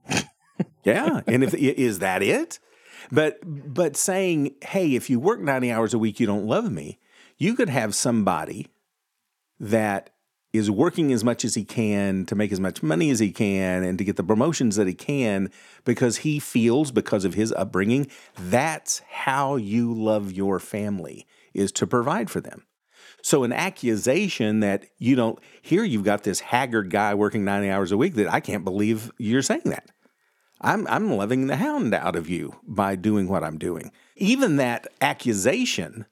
yeah. 0.83 1.21
And 1.27 1.43
if 1.43 1.53
is 1.53 1.99
that 1.99 2.23
it? 2.23 2.59
But 3.11 3.39
but 3.45 3.97
saying, 3.97 4.55
hey, 4.61 4.95
if 4.95 5.09
you 5.09 5.19
work 5.19 5.41
90 5.41 5.71
hours 5.71 5.93
a 5.93 5.99
week, 5.99 6.19
you 6.19 6.27
don't 6.27 6.45
love 6.45 6.71
me, 6.71 6.99
you 7.37 7.55
could 7.55 7.69
have 7.69 7.95
somebody 7.95 8.67
that 9.59 10.11
is 10.51 10.71
working 10.71 11.11
as 11.11 11.23
much 11.23 11.45
as 11.45 11.55
he 11.55 11.63
can 11.63 12.25
to 12.25 12.35
make 12.35 12.51
as 12.51 12.59
much 12.59 12.81
money 12.81 13.09
as 13.09 13.19
he 13.19 13.31
can 13.31 13.83
and 13.83 13.97
to 13.97 14.03
get 14.03 14.15
the 14.15 14.23
promotions 14.23 14.75
that 14.75 14.87
he 14.87 14.93
can 14.93 15.49
because 15.85 16.17
he 16.17 16.39
feels 16.39 16.91
because 16.91 17.23
of 17.23 17.35
his 17.35 17.51
upbringing 17.53 18.07
that's 18.35 19.01
how 19.09 19.55
you 19.55 19.93
love 19.93 20.31
your 20.31 20.59
family 20.59 21.27
is 21.53 21.71
to 21.71 21.87
provide 21.87 22.29
for 22.29 22.41
them. 22.41 22.65
So 23.21 23.43
an 23.43 23.51
accusation 23.51 24.61
that 24.61 24.85
you 24.97 25.15
don't 25.15 25.39
here 25.61 25.83
you've 25.83 26.03
got 26.03 26.23
this 26.23 26.39
haggard 26.39 26.89
guy 26.89 27.13
working 27.13 27.43
90 27.43 27.69
hours 27.69 27.91
a 27.91 27.97
week 27.97 28.15
that 28.15 28.31
I 28.31 28.39
can't 28.39 28.63
believe 28.63 29.11
you're 29.17 29.41
saying 29.41 29.63
that. 29.65 29.89
I'm 30.61 30.87
I'm 30.87 31.15
loving 31.15 31.47
the 31.47 31.57
hound 31.57 31.93
out 31.93 32.15
of 32.15 32.29
you 32.29 32.55
by 32.63 32.95
doing 32.95 33.27
what 33.27 33.43
I'm 33.43 33.57
doing. 33.57 33.91
Even 34.15 34.57
that 34.57 34.87
accusation 35.01 36.05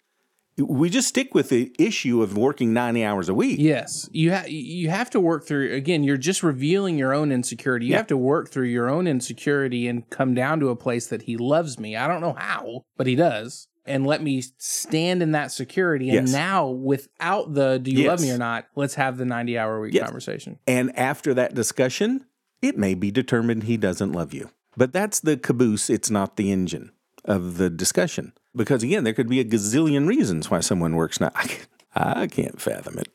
we 0.58 0.90
just 0.90 1.08
stick 1.08 1.36
with 1.36 1.50
the 1.50 1.72
issue 1.78 2.22
of 2.22 2.36
working 2.38 2.74
90 2.74 3.04
hours 3.06 3.30
a 3.30 3.34
week. 3.34 3.58
Yes, 3.60 4.10
you 4.12 4.32
have 4.32 4.50
you 4.50 4.90
have 4.90 5.10
to 5.12 5.20
work 5.20 5.46
through 5.46 5.74
again, 5.74 6.04
you're 6.04 6.18
just 6.18 6.42
revealing 6.44 6.98
your 6.98 7.14
own 7.14 7.32
insecurity. 7.32 7.86
You 7.86 7.92
Yeah. 7.92 7.98
have 7.98 8.08
to 8.08 8.18
work 8.18 8.50
through 8.50 8.68
your 8.68 8.90
own 8.90 9.08
insecurity 9.08 9.88
and 9.88 10.10
come 10.10 10.34
down 10.34 10.60
to 10.62 10.70
a 10.70 10.76
place 10.76 11.08
that 11.08 11.24
he 11.24 11.38
loves 11.38 11.80
me. 11.80 11.96
I 11.96 12.08
don't 12.08 12.22
know 12.22 12.34
how, 12.38 12.86
but 12.98 13.08
he 13.08 13.16
does. 13.16 13.68
And 13.86 14.06
let 14.06 14.22
me 14.22 14.44
stand 14.58 15.22
in 15.24 15.32
that 15.32 15.52
security. 15.52 16.10
And 16.10 16.28
Yes. 16.28 16.34
now 16.34 16.68
without 16.68 17.54
the 17.54 17.80
do 17.80 17.90
you 17.92 18.08
love 18.08 18.20
me 18.20 18.32
or 18.32 18.38
not, 18.38 18.66
let's 18.76 18.96
have 18.96 19.18
the 19.18 19.26
90 19.26 19.58
hour 19.58 19.80
week 19.80 19.94
Yes. 19.94 20.06
conversation. 20.06 20.60
And 20.68 20.98
after 20.98 21.34
that 21.36 21.54
discussion, 21.56 22.26
it 22.62 22.78
may 22.78 22.96
be 22.96 23.12
determined 23.12 23.64
he 23.64 23.78
doesn't 23.78 24.12
love 24.12 24.34
you. 24.34 24.50
But 24.76 24.92
that's 24.92 25.20
the 25.20 25.38
caboose, 25.38 25.90
it's 25.90 26.10
not 26.10 26.36
the 26.36 26.52
engine 26.52 26.92
of 27.26 27.58
the 27.58 27.70
discussion. 27.70 28.34
Because 28.58 28.84
again, 28.84 29.04
there 29.06 29.14
could 29.14 29.30
be 29.30 29.40
a 29.40 29.46
gazillion 29.46 30.08
reasons 30.08 30.52
why 30.52 30.60
someone 30.60 30.96
works 30.96 31.22
now. 31.22 31.32
I, 31.36 31.48
can't- 31.48 31.68
I 31.96 32.28
can't 32.28 32.60
fathom 32.62 32.98
it. 33.00 33.10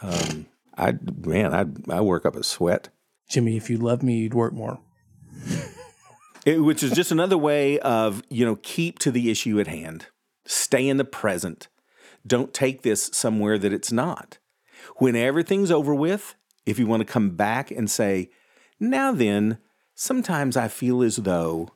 Um, 0.00 0.46
I 0.76 0.94
man, 1.24 1.54
I 1.54 1.96
I 1.96 2.00
work 2.02 2.26
up 2.26 2.36
a 2.36 2.42
sweat. 2.42 2.88
Jimmy, 3.28 3.56
if 3.56 3.70
you 3.70 3.78
love 3.78 4.02
me, 4.02 4.18
you'd 4.18 4.34
work 4.34 4.52
more. 4.52 4.78
It- 6.44 6.58
which 6.62 6.82
is 6.82 6.92
just 6.92 7.12
another 7.12 7.38
way 7.38 7.78
of 7.80 8.22
you 8.28 8.44
know 8.44 8.56
keep 8.62 8.98
to 9.00 9.10
the 9.12 9.30
issue 9.30 9.60
at 9.60 9.68
hand 9.68 10.06
stay 10.44 10.88
in 10.88 10.96
the 10.96 11.04
present 11.04 11.68
don't 12.26 12.52
take 12.52 12.82
this 12.82 13.10
somewhere 13.12 13.58
that 13.58 13.72
it's 13.72 13.92
not 13.92 14.38
when 14.96 15.14
everything's 15.14 15.70
over 15.70 15.94
with 15.94 16.34
if 16.66 16.80
you 16.80 16.86
want 16.88 17.00
to 17.00 17.12
come 17.12 17.30
back 17.30 17.70
and 17.70 17.88
say 17.88 18.28
now 18.80 19.12
then 19.12 19.58
sometimes 19.94 20.56
i 20.56 20.66
feel 20.66 21.00
as 21.00 21.14
though 21.16 21.68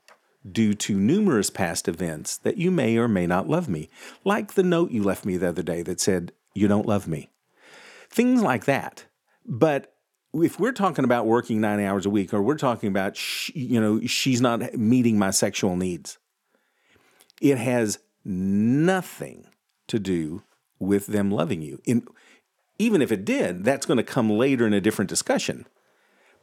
due 0.50 0.74
to 0.74 0.98
numerous 0.98 1.50
past 1.50 1.88
events 1.88 2.36
that 2.38 2.56
you 2.56 2.70
may 2.70 2.96
or 2.96 3.08
may 3.08 3.26
not 3.26 3.48
love 3.48 3.68
me 3.68 3.88
like 4.24 4.54
the 4.54 4.62
note 4.62 4.90
you 4.90 5.02
left 5.02 5.24
me 5.24 5.36
the 5.36 5.48
other 5.48 5.62
day 5.62 5.82
that 5.82 6.00
said 6.00 6.32
you 6.54 6.68
don't 6.68 6.86
love 6.86 7.08
me. 7.08 7.30
Things 8.10 8.42
like 8.42 8.64
that. 8.66 9.06
But 9.44 9.92
if 10.32 10.60
we're 10.60 10.72
talking 10.72 11.04
about 11.04 11.26
working 11.26 11.60
nine 11.60 11.80
hours 11.80 12.06
a 12.06 12.10
week 12.10 12.34
or 12.34 12.42
we're 12.42 12.56
talking 12.56 12.88
about 12.88 13.18
you 13.54 13.80
know 13.80 14.00
she's 14.06 14.40
not 14.40 14.74
meeting 14.74 15.18
my 15.18 15.30
sexual 15.30 15.76
needs 15.76 16.18
it 17.40 17.58
has 17.58 17.98
nothing 18.24 19.46
to 19.88 19.98
do 19.98 20.42
with 20.78 21.06
them 21.06 21.30
loving 21.30 21.62
you. 21.62 21.80
In 21.84 22.06
even 22.78 23.00
if 23.00 23.10
it 23.10 23.24
did 23.24 23.64
that's 23.64 23.86
going 23.86 23.96
to 23.96 24.02
come 24.02 24.30
later 24.30 24.66
in 24.66 24.74
a 24.74 24.80
different 24.80 25.08
discussion 25.08 25.66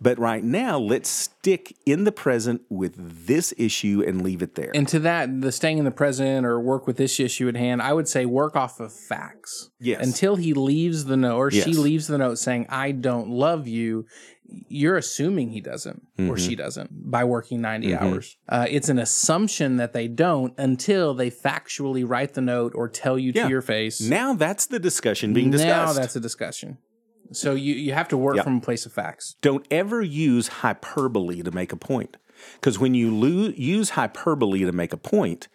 but 0.03 0.19
right 0.19 0.43
now 0.43 0.77
let's 0.77 1.09
stick 1.09 1.75
in 1.85 2.03
the 2.03 2.11
present 2.11 2.61
with 2.69 3.25
this 3.27 3.53
issue 3.57 4.03
and 4.05 4.21
leave 4.21 4.41
it 4.41 4.55
there 4.55 4.71
And 4.75 4.87
to 4.89 4.99
that, 4.99 5.41
the 5.41 5.51
staying 5.51 5.77
in 5.79 5.85
the 5.85 5.91
present 5.91 6.45
or 6.45 6.59
work 6.59 6.85
with 6.87 6.97
this 6.97 7.19
issue 7.19 7.47
at 7.47 7.55
hand, 7.55 7.81
I 7.81 7.93
would 7.93 8.07
say 8.07 8.25
work 8.25 8.55
off 8.55 8.79
of 8.79 8.91
facts. 8.93 9.69
Yes. 9.79 10.05
Until 10.05 10.35
he 10.35 10.53
leaves 10.53 11.05
the 11.05 11.17
note 11.17 11.37
or 11.37 11.51
she 11.51 11.73
leaves 11.73 12.07
the 12.07 12.17
note 12.17 12.37
saying, 12.37 12.65
I 12.69 12.91
don't 12.91 13.29
love 13.29 13.67
you, 13.67 14.05
you're 14.67 14.97
assuming 14.97 15.49
he 15.49 15.61
doesn't 15.61 16.01
Mm-hmm. 16.17 16.29
or 16.29 16.37
she 16.37 16.55
doesn't 16.55 16.89
by 17.09 17.23
working 17.23 17.59
90 17.61 17.95
hours. 17.95 18.37
Uh, 18.47 18.67
it's 18.69 18.87
an 18.89 18.99
assumption 18.99 19.77
that 19.77 19.93
they 19.93 20.07
don't 20.07 20.53
until 20.59 21.15
they 21.15 21.31
factually 21.31 22.07
write 22.07 22.35
the 22.35 22.41
note 22.41 22.73
or 22.75 22.87
tell 22.87 23.17
you 23.17 23.31
Yeah. 23.33 23.45
to 23.45 23.49
your 23.49 23.61
face. 23.63 23.99
now 24.01 24.33
that's 24.35 24.67
the 24.67 24.79
discussion 24.79 25.33
being 25.33 25.49
discussed. 25.49 25.95
Now 25.95 25.99
that's 25.99 26.15
a 26.15 26.19
discussion. 26.19 26.77
So 27.33 27.53
you, 27.55 27.73
you 27.75 27.93
have 27.93 28.07
to 28.09 28.17
work 28.17 28.35
Yeah. 28.37 28.43
from 28.43 28.57
a 28.57 28.61
place 28.61 28.85
of 28.85 28.93
facts. 28.93 29.35
don't 29.41 29.65
ever 29.71 30.01
use 30.01 30.47
hyperbole 30.47 31.41
to 31.43 31.51
make 31.51 31.71
a 31.71 31.77
point. 31.77 32.17
Because 32.55 32.79
when 32.79 32.93
you 32.93 33.13
lo- 33.15 33.53
use 33.55 33.91
hyperbole 33.91 34.59
to 34.65 34.71
make 34.71 34.91
a 34.93 34.97
point, 34.97 35.47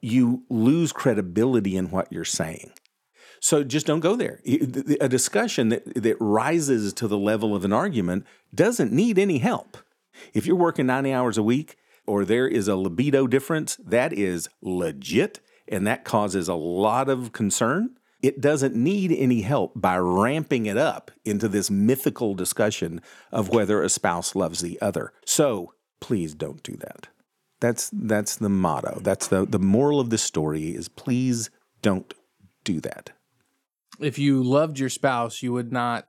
you 0.00 0.42
lose 0.50 0.92
credibility 0.92 1.76
in 1.76 1.90
what 1.90 2.12
you're 2.12 2.24
saying. 2.24 2.72
So 3.40 3.62
just 3.64 3.86
don't 3.86 4.00
go 4.00 4.16
there. 4.16 4.40
A 5.00 5.08
discussion 5.08 5.68
that, 5.70 5.82
that 6.02 6.16
rises 6.20 6.92
to 6.94 7.08
the 7.08 7.18
level 7.18 7.54
of 7.54 7.64
an 7.64 7.72
argument 7.72 8.24
doesn't 8.54 8.92
need 8.92 9.18
any 9.18 9.38
help. 9.38 9.76
If 10.32 10.46
you're 10.46 10.56
working 10.56 10.86
90 10.86 11.12
hours 11.12 11.36
a 11.38 11.42
week 11.42 11.76
or 12.06 12.24
there 12.24 12.46
is 12.48 12.68
a 12.68 12.76
libido 12.76 13.26
difference, 13.26 13.76
that 13.84 14.12
is 14.12 14.48
legit 14.62 15.40
and 15.68 15.86
that 15.86 16.04
causes 16.04 16.48
a 16.48 16.54
lot 16.54 17.08
of 17.08 17.32
concern. 17.32 17.90
It 18.24 18.40
doesn't 18.40 18.74
need 18.74 19.12
any 19.12 19.42
help 19.42 19.72
by 19.74 19.98
ramping 19.98 20.64
it 20.66 20.78
up 20.78 21.10
into 21.24 21.46
this 21.48 21.70
mythical 21.70 22.34
discussion 22.34 23.00
of 23.30 23.50
whether 23.50 23.82
a 23.82 23.88
spouse 23.90 24.34
loves 24.34 24.60
the 24.60 24.80
other. 24.80 25.12
So 25.26 25.74
please 26.00 26.34
don't 26.34 26.62
do 26.62 26.76
that. 26.76 27.08
That's 27.60 27.90
that's 27.92 28.36
the 28.36 28.48
motto. 28.48 28.98
That's 29.02 29.26
the 29.26 29.44
the 29.44 29.58
moral 29.58 30.00
of 30.00 30.08
the 30.10 30.18
story 30.18 30.70
is 30.70 30.88
please 30.88 31.50
don't 31.82 32.14
do 32.64 32.80
that. 32.80 33.10
If 34.00 34.18
you 34.18 34.42
loved 34.42 34.78
your 34.78 34.88
spouse, 34.88 35.42
you 35.42 35.52
would 35.52 35.70
not 35.72 36.06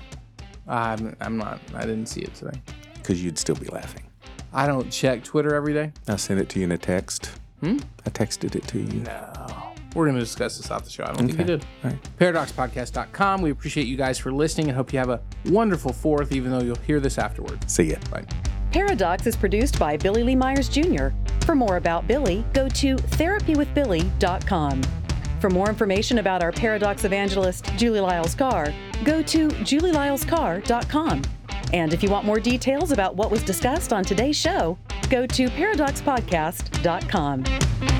I'm, 0.68 1.16
I'm 1.20 1.36
not. 1.38 1.60
I 1.74 1.82
didn't 1.82 2.06
see 2.06 2.20
it 2.20 2.34
today. 2.34 2.60
because 2.94 3.22
you'd 3.24 3.38
still 3.38 3.54
be 3.56 3.66
laughing. 3.68 4.02
I 4.52 4.66
don't 4.66 4.90
check 4.90 5.24
Twitter 5.24 5.54
every 5.54 5.72
day. 5.74 5.92
I 6.06 6.16
sent 6.16 6.40
it 6.40 6.48
to 6.50 6.58
you 6.58 6.64
in 6.64 6.72
a 6.72 6.78
text. 6.78 7.30
Hmm? 7.60 7.78
I 8.06 8.10
texted 8.10 8.54
it 8.54 8.66
to 8.68 8.78
you. 8.78 9.00
No. 9.00 9.72
We're 9.94 10.04
going 10.04 10.14
to 10.16 10.20
discuss 10.20 10.58
this 10.58 10.70
off 10.70 10.84
the 10.84 10.90
show. 10.90 11.04
I 11.04 11.08
don't 11.08 11.16
think 11.26 11.30
we 11.32 11.44
Okay. 11.44 11.44
did. 11.44 11.64
All 11.84 11.90
right. 11.90 11.98
ParadoxPodcast.com. 12.18 13.42
We 13.42 13.50
appreciate 13.50 13.86
you 13.86 13.96
guys 13.96 14.18
for 14.18 14.30
listening 14.32 14.68
and 14.68 14.76
hope 14.76 14.92
you 14.92 14.98
have 14.98 15.08
a 15.10 15.20
wonderful 15.46 15.92
fourth, 15.92 16.32
even 16.32 16.50
though 16.50 16.60
you'll 16.62 16.76
hear 16.76 17.00
this 17.00 17.18
afterward. 17.18 17.68
See 17.70 17.84
ya. 17.90 17.96
Bye. 18.10 18.24
Pairadocs 18.70 19.26
is 19.26 19.34
produced 19.34 19.78
by 19.78 19.96
Billy 19.96 20.22
Lee 20.22 20.36
Myers 20.36 20.68
Jr. 20.68 21.08
For 21.46 21.54
more 21.54 21.78
about 21.78 22.06
Billy, 22.06 22.44
go 22.52 22.68
to 22.68 22.96
therapywithbilly.com. 22.96 24.82
For 25.40 25.50
more 25.50 25.68
information 25.68 26.18
about 26.18 26.42
our 26.42 26.50
Pairadocs 26.50 27.04
evangelist, 27.04 27.64
Julie 27.76 28.00
Lyles 28.00 28.34
Carr, 28.34 28.72
go 29.04 29.22
to 29.22 29.48
julielylescarr.com. 29.48 31.22
And 31.72 31.92
if 31.92 32.02
you 32.02 32.10
want 32.10 32.26
more 32.26 32.40
details 32.40 32.92
about 32.92 33.14
what 33.14 33.30
was 33.30 33.42
discussed 33.42 33.92
on 33.92 34.02
today's 34.02 34.36
show, 34.36 34.78
go 35.10 35.26
to 35.26 35.48
paradoxpodcast.com. 35.48 37.97